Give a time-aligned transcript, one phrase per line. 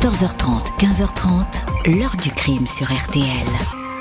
[0.00, 3.26] 14h30, 15h30, l'heure du crime sur RTL.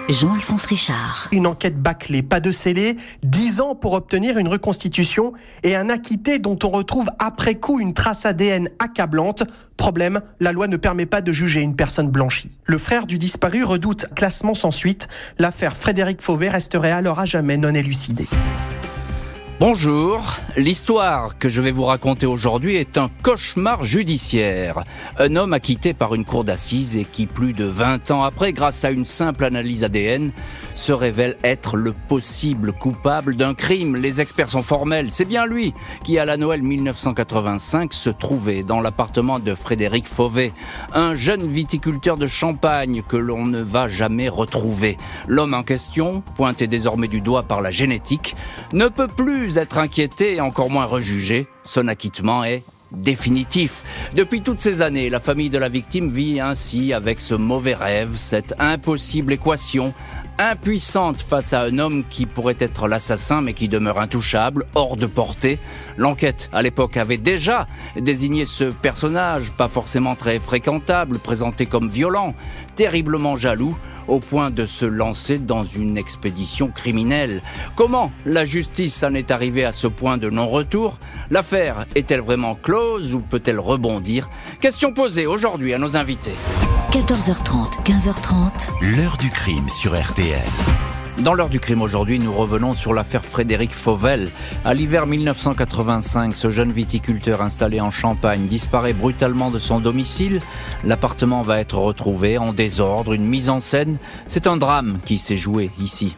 [0.09, 1.27] Jean-Alphonse Richard.
[1.31, 5.33] Une enquête bâclée, pas de scellé, 10 ans pour obtenir une reconstitution
[5.63, 9.43] et un acquitté dont on retrouve après coup une trace ADN accablante.
[9.75, 12.59] Problème, la loi ne permet pas de juger une personne blanchie.
[12.65, 15.07] Le frère du disparu redoute classement sans suite.
[15.39, 18.27] L'affaire Frédéric Fauvet resterait alors à jamais non élucidée.
[19.59, 20.23] Bonjour,
[20.55, 24.83] l'histoire que je vais vous raconter aujourd'hui est un cauchemar judiciaire.
[25.17, 28.85] Un homme acquitté par une cour d'assises et qui, plus de 20 ans après, grâce
[28.85, 30.31] à une simple analyse ADN,
[30.75, 33.95] se révèle être le possible coupable d'un crime.
[33.95, 35.09] Les experts sont formels.
[35.09, 40.53] C'est bien lui qui, à la Noël 1985, se trouvait dans l'appartement de Frédéric Fauvet,
[40.93, 44.97] un jeune viticulteur de Champagne que l'on ne va jamais retrouver.
[45.27, 48.35] L'homme en question, pointé désormais du doigt par la génétique,
[48.71, 51.47] ne peut plus être inquiété et encore moins rejugé.
[51.63, 53.83] Son acquittement est définitif.
[54.13, 58.15] Depuis toutes ces années, la famille de la victime vit ainsi avec ce mauvais rêve,
[58.15, 59.93] cette impossible équation,
[60.39, 65.05] impuissante face à un homme qui pourrait être l'assassin mais qui demeure intouchable, hors de
[65.05, 65.59] portée.
[65.97, 67.65] L'enquête à l'époque avait déjà
[67.95, 72.33] désigné ce personnage, pas forcément très fréquentable, présenté comme violent,
[72.75, 73.75] terriblement jaloux,
[74.07, 77.41] au point de se lancer dans une expédition criminelle.
[77.75, 80.97] Comment la justice en est arrivée à ce point de non-retour?
[81.29, 84.29] L'affaire est-elle vraiment close ou peut-elle rebondir?
[84.61, 86.35] Question posée aujourd'hui à nos invités.
[86.91, 88.95] 14h30, 15h30.
[88.95, 90.39] L'heure du crime sur RTL.
[91.19, 94.29] Dans l'heure du crime aujourd'hui, nous revenons sur l'affaire Frédéric Fauvel.
[94.63, 100.41] À l'hiver 1985, ce jeune viticulteur installé en Champagne disparaît brutalement de son domicile.
[100.85, 103.97] L'appartement va être retrouvé en désordre, une mise en scène.
[104.25, 106.15] C'est un drame qui s'est joué ici.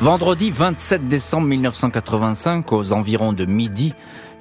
[0.00, 3.94] Vendredi 27 décembre 1985, aux environs de midi,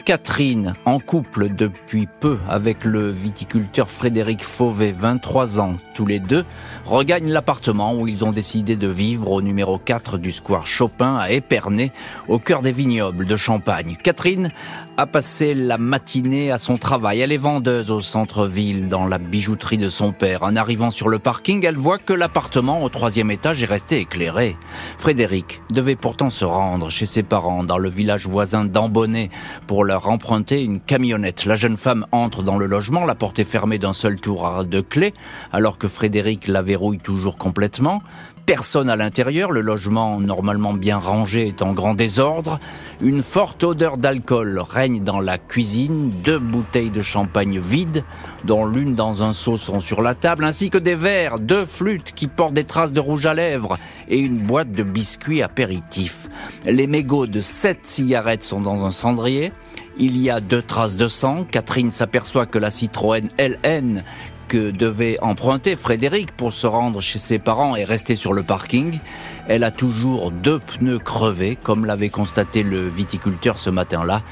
[0.06, 6.44] Catherine, en couple depuis peu avec le viticulteur Frédéric Fauvet, 23 ans tous les deux,
[6.86, 11.32] regagnent l'appartement où ils ont décidé de vivre au numéro 4 du square Chopin à
[11.32, 11.92] Épernay,
[12.28, 13.98] au cœur des vignobles de Champagne.
[14.04, 14.52] Catherine
[14.98, 17.22] a passé la matinée à son travail.
[17.22, 20.44] Elle est vendeuse au centre-ville dans la bijouterie de son père.
[20.44, 24.58] En arrivant sur le parking, elle voit que l'appartement au troisième étage est resté éclairé.
[24.98, 29.30] Frédéric devait pourtant se rendre chez ses parents dans le village voisin d'Ambonnet
[29.68, 31.44] pour leur emprunter une camionnette.
[31.44, 34.80] La jeune femme entre dans le logement, la porte est fermée d'un seul tour de
[34.80, 35.14] clé,
[35.52, 38.02] alors que Frédéric la verrouille toujours complètement.
[38.46, 42.60] Personne à l'intérieur, le logement normalement bien rangé est en grand désordre.
[43.02, 48.04] Une forte odeur d'alcool règne dans la cuisine, deux bouteilles de champagne vides,
[48.44, 52.14] dont l'une dans un seau sont sur la table, ainsi que des verres, deux flûtes
[52.14, 53.78] qui portent des traces de rouge à lèvres
[54.10, 56.28] et une boîte de biscuits apéritifs.
[56.66, 59.52] Les mégots de sept cigarettes sont dans un cendrier.
[60.04, 61.44] Il y a deux traces de sang.
[61.44, 64.04] Catherine s'aperçoit que la Citroën LN
[64.48, 68.98] que devait emprunter Frédéric pour se rendre chez ses parents et rester sur le parking.
[69.48, 74.24] Elle a toujours deux pneus crevés, comme l'avait constaté le viticulteur ce matin-là.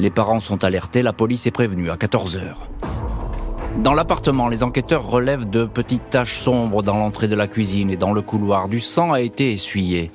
[0.00, 2.71] Les parents sont alertés, la police est prévenue à 14 heures.
[3.78, 7.96] Dans l'appartement, les enquêteurs relèvent de petites taches sombres dans l'entrée de la cuisine et
[7.96, 8.68] dans le couloir.
[8.68, 10.10] Du sang a été essuyé.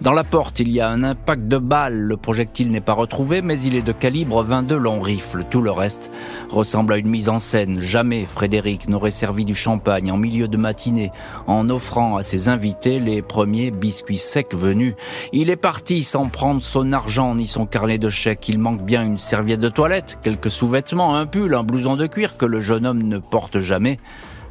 [0.00, 1.94] Dans la porte, il y a un impact de balle.
[1.94, 5.44] Le projectile n'est pas retrouvé, mais il est de calibre 22 long rifle.
[5.48, 6.10] Tout le reste
[6.50, 7.80] ressemble à une mise en scène.
[7.80, 11.12] Jamais Frédéric n'aurait servi du champagne en milieu de matinée
[11.46, 14.94] en offrant à ses invités les premiers biscuits secs venus.
[15.32, 18.48] Il est parti sans prendre son argent ni son carnet de chèques.
[18.48, 22.36] Il manque bien une serviette de toilette, quelques sous-vêtements, un pull, un blouson de cuir
[22.36, 23.98] que le jeune homme ne porte jamais.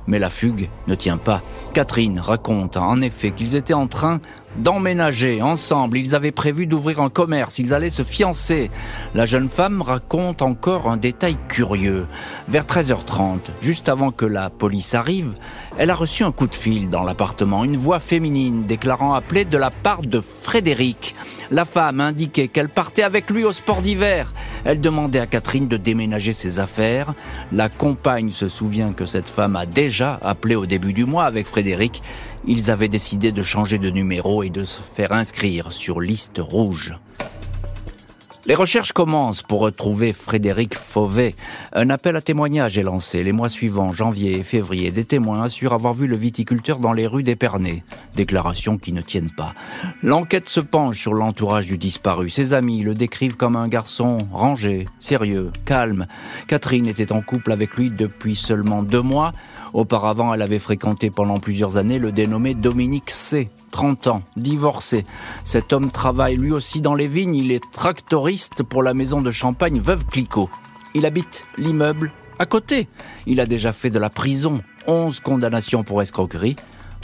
[0.07, 1.41] Mais la fugue ne tient pas.
[1.73, 4.19] Catherine raconte en effet qu'ils étaient en train
[4.57, 5.97] d'emménager ensemble.
[5.97, 8.72] Ils avaient prévu d'ouvrir un commerce, ils allaient se fiancer.
[9.16, 12.06] La jeune femme raconte encore un détail curieux.
[12.47, 15.35] Vers 13h30, juste avant que la police arrive,
[15.78, 19.57] elle a reçu un coup de fil dans l'appartement, une voix féminine déclarant appeler de
[19.57, 21.16] la part de Frédéric.
[21.50, 24.33] La femme indiquait qu'elle partait avec lui au sport d'hiver.
[24.63, 27.13] Elle demandait à Catherine de déménager ses affaires.
[27.51, 31.48] La compagne se souvient que cette femme a déjà appelé au début du mois avec
[31.48, 32.03] Frédéric.
[32.45, 36.95] Ils avaient décidé de changer de numéro et de se faire inscrire sur liste rouge.
[38.47, 41.35] Les recherches commencent pour retrouver Frédéric Fauvet.
[41.73, 43.23] Un appel à témoignage est lancé.
[43.23, 47.05] Les mois suivants, janvier et février, des témoins assurent avoir vu le viticulteur dans les
[47.05, 47.83] rues d'Épernay.
[48.15, 49.53] Déclarations qui ne tiennent pas.
[50.01, 52.31] L'enquête se penche sur l'entourage du disparu.
[52.31, 56.07] Ses amis le décrivent comme un garçon rangé, sérieux, calme.
[56.47, 59.33] Catherine était en couple avec lui depuis seulement deux mois.
[59.73, 63.50] Auparavant, elle avait fréquenté pendant plusieurs années le dénommé Dominique C.
[63.71, 65.06] 30 ans, divorcé.
[65.44, 69.31] Cet homme travaille lui aussi dans les vignes, il est tractoriste pour la maison de
[69.31, 70.50] champagne Veuve Clicquot.
[70.94, 72.89] Il habite l'immeuble À côté,
[73.27, 76.57] il a déjà fait de la prison, 11 condamnations pour escroquerie,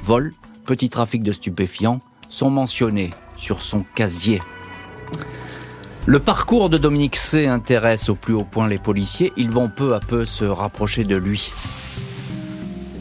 [0.03, 0.33] vol,
[0.65, 4.41] petit trafic de stupéfiants sont mentionnés sur son casier.
[6.05, 9.33] Le parcours de Dominique C intéresse au plus haut point les policiers.
[9.35, 11.51] Ils vont peu à peu se rapprocher de lui.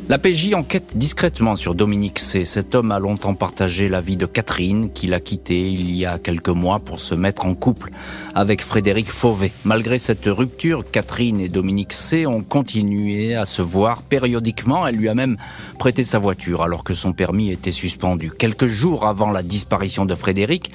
[0.09, 2.45] La PJ enquête discrètement sur Dominique C.
[2.45, 6.21] Cet homme a longtemps partagé la vie de Catherine, qu'il a quittée il y a
[6.21, 7.91] quelques mois pour se mettre en couple
[8.33, 9.51] avec Frédéric Fauvet.
[9.65, 12.25] Malgré cette rupture, Catherine et Dominique C.
[12.25, 14.87] ont continué à se voir périodiquement.
[14.87, 15.39] Elle lui a même
[15.77, 18.31] prêté sa voiture alors que son permis était suspendu.
[18.31, 20.71] Quelques jours avant la disparition de Frédéric,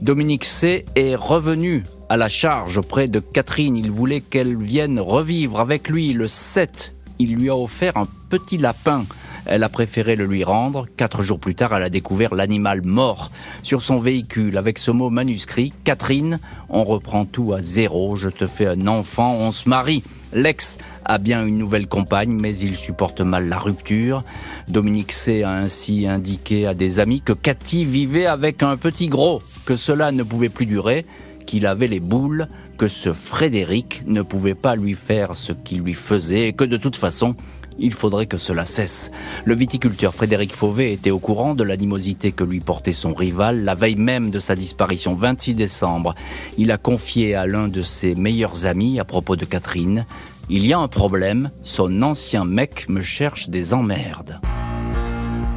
[0.00, 0.86] Dominique C.
[0.96, 3.76] est revenu à la charge auprès de Catherine.
[3.76, 8.58] Il voulait qu'elle vienne revivre avec lui le 7 il lui a offert un petit
[8.58, 9.04] lapin.
[9.46, 10.86] Elle a préféré le lui rendre.
[10.96, 13.30] Quatre jours plus tard, elle a découvert l'animal mort
[13.62, 15.72] sur son véhicule avec ce mot manuscrit.
[15.84, 16.38] Catherine,
[16.68, 18.16] on reprend tout à zéro.
[18.16, 20.02] Je te fais un enfant, on se marie.
[20.32, 24.24] L'ex a bien une nouvelle compagne, mais il supporte mal la rupture.
[24.68, 25.42] Dominique C.
[25.42, 30.10] a ainsi indiqué à des amis que Cathy vivait avec un petit gros, que cela
[30.12, 31.04] ne pouvait plus durer,
[31.46, 32.48] qu'il avait les boules,
[32.82, 36.76] que ce Frédéric ne pouvait pas lui faire ce qu'il lui faisait et que de
[36.76, 37.36] toute façon,
[37.78, 39.12] il faudrait que cela cesse.
[39.44, 43.76] Le viticulteur Frédéric Fauvet était au courant de l'animosité que lui portait son rival la
[43.76, 46.16] veille même de sa disparition, 26 décembre.
[46.58, 50.04] Il a confié à l'un de ses meilleurs amis à propos de Catherine,
[50.50, 54.40] Il y a un problème, son ancien mec me cherche des emmerdes.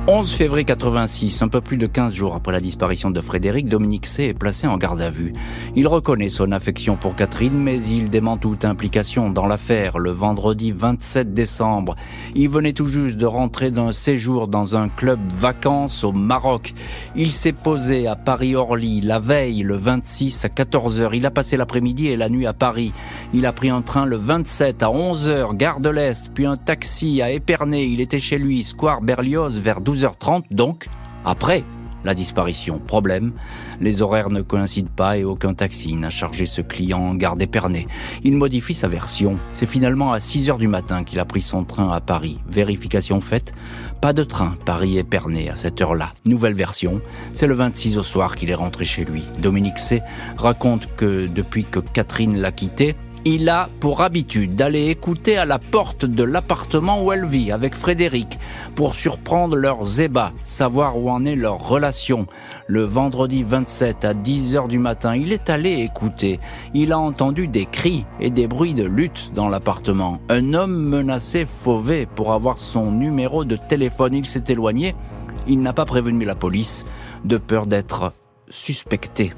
[0.08, 4.06] 11 février 86, un peu plus de 15 jours après la disparition de Frédéric, Dominique
[4.06, 4.26] C.
[4.26, 5.34] est placé en garde à vue.
[5.76, 9.98] Il reconnaît son affection pour Catherine, mais il dément toute implication dans l'affaire.
[9.98, 11.96] Le vendredi 27 décembre,
[12.36, 16.76] il venait tout juste de rentrer d'un séjour dans un club vacances au Maroc.
[17.16, 21.10] Il s'est posé à Paris-Orly la veille, le 26 à 14h.
[21.16, 22.94] Il a passé l'après-midi et la nuit à Paris.
[23.38, 27.22] Il a pris un train le 27 à 11h, gare de l'Est, puis un taxi
[27.22, 27.86] à Épernay.
[27.86, 30.88] Il était chez lui, square Berlioz, vers 12 12h30, donc
[31.26, 31.66] après
[32.06, 32.80] la disparition.
[32.80, 33.34] Problème,
[33.82, 37.88] les horaires ne coïncident pas et aucun taxi n'a chargé ce client en gare d'Épernay.
[38.24, 39.36] Il modifie sa version.
[39.52, 42.40] C'est finalement à 6 h du matin qu'il a pris son train à Paris.
[42.48, 43.54] Vérification faite,
[44.00, 46.14] pas de train Paris-Épernay à cette heure-là.
[46.26, 47.02] Nouvelle version,
[47.34, 49.24] c'est le 26 au soir qu'il est rentré chez lui.
[49.40, 50.02] Dominique C.
[50.38, 52.96] raconte que depuis que Catherine l'a quitté,
[53.26, 57.74] il a pour habitude d'aller écouter à la porte de l'appartement où elle vit avec
[57.74, 58.38] Frédéric
[58.76, 62.28] pour surprendre leurs ébats, savoir où en est leur relation.
[62.68, 66.40] Le vendredi 27 à 10 heures du matin, il est allé écouter.
[66.76, 70.20] Il a entendu des cris et des bruits de lutte dans l'appartement.
[70.30, 74.14] Un homme menaçait Fauvet pour avoir son numéro de téléphone.
[74.14, 74.96] Il s'est éloigné.
[75.48, 76.86] Il n'a pas prévenu la police
[77.24, 78.14] de peur d'être
[78.50, 79.34] suspecté.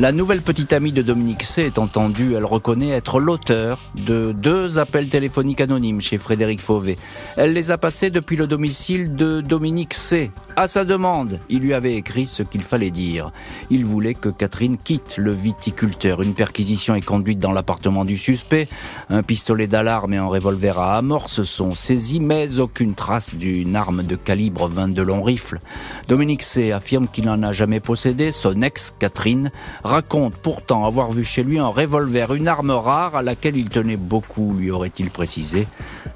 [0.00, 4.78] La nouvelle petite amie de Dominique C est entendue, elle reconnaît être l'auteur de deux
[4.78, 6.96] appels téléphoniques anonymes chez Frédéric Fauvet.
[7.36, 10.30] Elle les a passés depuis le domicile de Dominique C.
[10.54, 13.32] À sa demande, il lui avait écrit ce qu'il fallait dire.
[13.70, 16.22] Il voulait que Catherine quitte le viticulteur.
[16.22, 18.68] Une perquisition est conduite dans l'appartement du suspect.
[19.10, 24.04] Un pistolet d'alarme et un revolver à amorce sont saisis, mais aucune trace d'une arme
[24.04, 25.60] de calibre 22 long rifle.
[26.06, 28.30] Dominique C affirme qu'il n'en a jamais possédé.
[28.30, 29.50] Son ex, Catherine,
[29.88, 33.96] raconte pourtant avoir vu chez lui un revolver, une arme rare à laquelle il tenait
[33.96, 35.66] beaucoup, lui aurait-il précisé.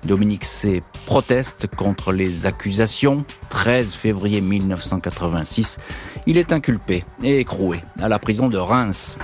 [0.04, 0.82] Dominique C.
[1.06, 3.24] proteste contre les accusations.
[3.48, 5.79] 13 février 1986,
[6.26, 9.17] il est inculpé et écroué à la prison de Reims.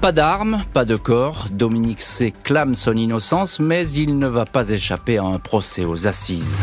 [0.00, 2.32] Pas d'armes, pas de corps, Dominique C.
[2.42, 6.58] clame son innocence, mais il ne va pas échapper à un procès aux assises.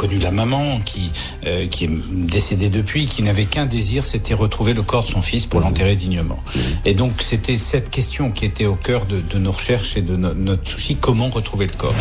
[0.00, 1.12] Connu la maman qui,
[1.46, 5.20] euh, qui est décédée depuis, qui n'avait qu'un désir, c'était retrouver le corps de son
[5.20, 6.38] fils pour l'enterrer dignement.
[6.86, 10.16] Et donc c'était cette question qui était au cœur de, de nos recherches et de
[10.16, 11.94] notre souci, comment retrouver le corps.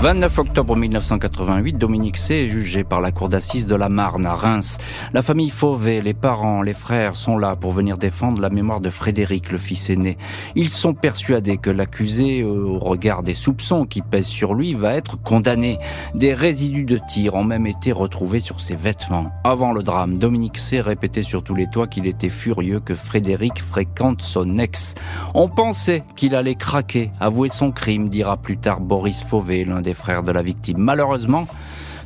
[0.00, 2.34] 29 octobre 1988, Dominique C.
[2.34, 4.78] est jugé par la cour d'assises de la Marne à Reims.
[5.12, 8.90] La famille Fauvet, les parents, les frères sont là pour venir défendre la mémoire de
[8.90, 10.16] Frédéric, le fils aîné.
[10.54, 15.20] Ils sont persuadés que l'accusé, au regard des soupçons qui pèsent sur lui, va être
[15.20, 15.80] condamné.
[16.14, 19.30] Des résidus de tir ont même été retrouvés sur ses vêtements.
[19.44, 20.80] Avant le drame, Dominique C.
[20.80, 24.94] répétait sur tous les toits qu'il était furieux que Frédéric fréquente son ex.
[25.34, 29.94] On pensait qu'il allait craquer, avouer son crime, dira plus tard Boris Fauvet, l'un des
[29.94, 30.78] frères de la victime.
[30.78, 31.46] Malheureusement,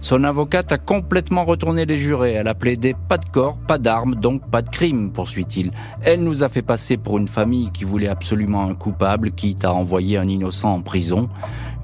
[0.02, 2.32] Son avocate a complètement retourné les jurés.
[2.32, 5.70] Elle a plaidé pas de corps, pas d'armes, donc pas de crime, poursuit-il.
[6.02, 9.72] Elle nous a fait passer pour une famille qui voulait absolument un coupable, quitte à
[9.72, 11.28] envoyer un innocent en prison.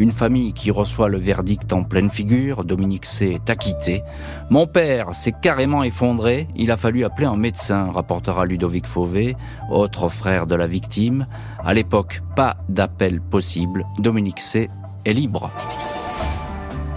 [0.01, 3.27] Une famille qui reçoit le verdict en pleine figure, Dominique C.
[3.35, 4.03] est acquitté.
[4.51, 9.37] Mon père s'est carrément effondré, il a fallu appeler un médecin, rapportera Ludovic Fauvé,
[9.71, 11.29] autre frère de la victime.
[11.65, 14.69] À l'époque, pas d'appel possible, Dominique C.
[15.05, 15.53] est libre.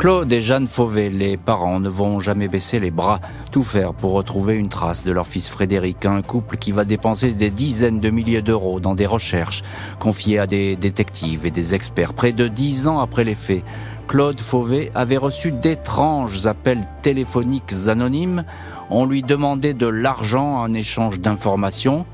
[0.01, 3.19] Claude et Jeanne Fauvet, les parents, ne vont jamais baisser les bras,
[3.51, 7.33] tout faire pour retrouver une trace de leur fils Frédéric, un couple qui va dépenser
[7.33, 9.61] des dizaines de milliers d'euros dans des recherches
[9.99, 12.15] confiées à des détectives et des experts.
[12.15, 13.63] Près de dix ans après les faits,
[14.07, 18.43] Claude Fauvet avait reçu d'étranges appels téléphoniques anonymes.
[18.89, 22.07] On lui demandait de l'argent en échange d'informations.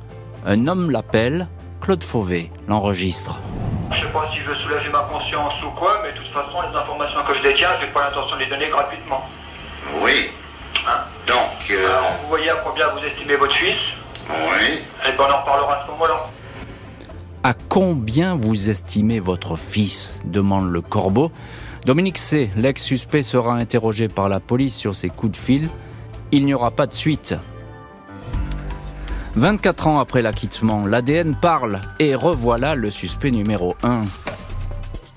[0.46, 1.48] Un homme l'appelle,
[1.80, 3.40] Claude Fauvet l'enregistre.
[3.92, 6.62] Je sais pas si je veux soulager ma conscience ou quoi, mais de toute façon,
[6.70, 9.28] les informations que je détiens, j'ai pas l'intention de les donner gratuitement.
[10.02, 10.30] Oui.
[10.88, 13.78] Hein Donc, euh, Alors, vous voyez à combien vous estimez votre fils?
[14.30, 14.80] Oui.
[15.08, 16.16] Et ben, on en reparlera à ce moment-là.
[17.44, 20.22] À combien vous estimez votre fils?
[20.26, 21.32] demande le corbeau.
[21.86, 25.70] Dominique C., l'ex-suspect, sera interrogé par la police sur ses coups de fil.
[26.32, 27.36] Il n'y aura pas de suite.
[29.38, 34.02] 24 ans après l'acquittement, l'ADN parle et revoilà le suspect numéro 1.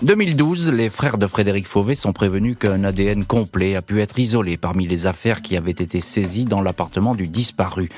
[0.03, 4.59] 2012, les frères de Frédéric Fauvet sont prévenus qu'un ADN complet a pu être isolé
[4.59, 7.89] parmi les affaires qui avaient été saisies dans l'appartement du disparu.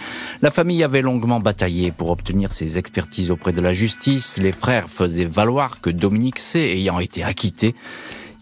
[0.43, 4.38] La famille avait longuement bataillé pour obtenir ces expertises auprès de la justice.
[4.38, 7.75] Les frères faisaient valoir que Dominique C, ayant été acquitté,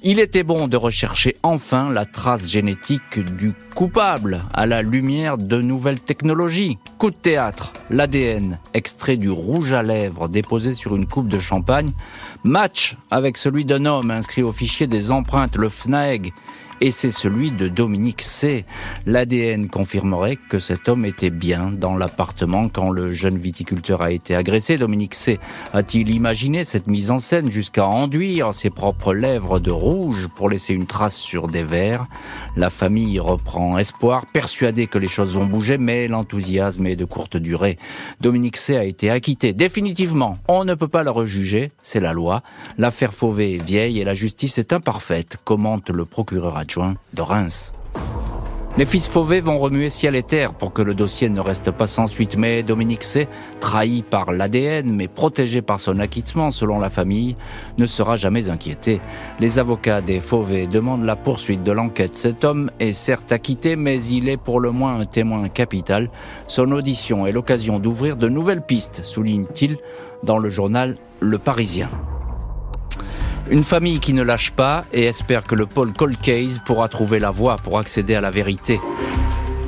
[0.02, 5.60] il était bon de rechercher enfin la trace génétique du coupable à la lumière de
[5.60, 6.78] nouvelles technologies.
[6.96, 11.92] Coup de théâtre, l'ADN, extrait du rouge à lèvres déposé sur une coupe de champagne,
[12.44, 16.32] match avec celui d'un homme inscrit au fichier des empreintes, le FNAEG,
[16.80, 18.64] et c'est celui de Dominique C.
[19.04, 24.34] L'ADN confirmerait que cet homme était bien dans l'appartement quand le jeune viticulteur a été
[24.34, 24.78] agressé.
[24.78, 25.38] Dominique C.
[25.74, 30.72] a-t-il imaginé cette mise en scène jusqu'à enduire ses propres lèvres de rouge pour laisser
[30.72, 32.06] une trace sur des verres?
[32.56, 37.36] La famille reprend espoir, persuadée que les choses vont bouger, mais l'enthousiasme est de courte
[37.36, 37.78] durée.
[38.20, 38.76] Dominique C.
[38.76, 40.38] a été acquitté définitivement.
[40.48, 42.42] On ne peut pas le rejuger, c'est la loi.
[42.78, 47.72] L'affaire Fauvet est vieille et la justice est imparfaite, commente le procureur adjoint de Reims.
[48.78, 51.88] Les fils Fauvet vont remuer ciel et terre pour que le dossier ne reste pas
[51.88, 53.26] sans suite, mais Dominique C,
[53.58, 57.34] trahi par l'ADN mais protégé par son acquittement selon la famille,
[57.78, 59.00] ne sera jamais inquiété.
[59.40, 62.14] Les avocats des Fauvet demandent la poursuite de l'enquête.
[62.14, 66.08] Cet homme est certes acquitté, mais il est pour le moins un témoin capital.
[66.46, 69.78] Son audition est l'occasion d'ouvrir de nouvelles pistes, souligne-t-il
[70.22, 71.88] dans le journal Le Parisien.
[73.50, 77.18] Une famille qui ne lâche pas et espère que le pôle Cold Case pourra trouver
[77.18, 78.80] la voie pour accéder à la vérité.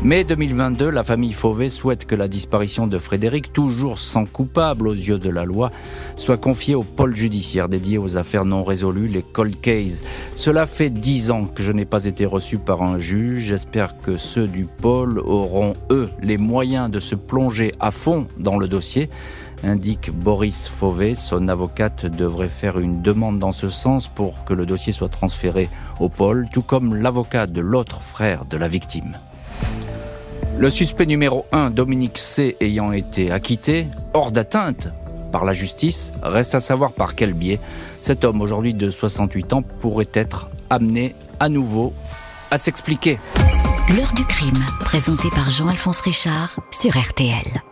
[0.04, 4.94] Mai 2022, la famille Fauvet souhaite que la disparition de Frédéric, toujours sans coupable aux
[4.94, 5.70] yeux de la loi,
[6.16, 10.02] soit confiée au pôle judiciaire dédié aux affaires non résolues, les cold cases.
[10.34, 13.44] Cela fait dix ans que je n'ai pas été reçu par un juge.
[13.44, 18.58] J'espère que ceux du pôle auront, eux, les moyens de se plonger à fond dans
[18.58, 19.08] le dossier
[19.62, 21.14] indique Boris Fauvet.
[21.14, 25.68] Son avocate devrait faire une demande dans ce sens pour que le dossier soit transféré
[26.00, 29.16] au pôle, tout comme l'avocat de l'autre frère de la victime.
[30.58, 34.88] Le suspect numéro 1, Dominique C, ayant été acquitté, hors d'atteinte
[35.32, 37.58] par la justice, reste à savoir par quel biais
[38.00, 41.92] cet homme, aujourd'hui de 68 ans, pourrait être amené à nouveau
[42.50, 43.18] à s'expliquer.
[43.96, 47.62] L'heure du crime, présenté par Jean-Alphonse Richard sur RTL.